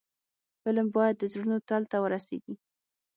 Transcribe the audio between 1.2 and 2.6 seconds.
زړونو تل ته ورسیږي